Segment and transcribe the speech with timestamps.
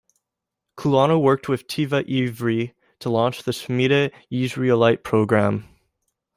[0.75, 5.67] Kulanu worked with Teva Ivri to launch the Shmita Yisraelit program.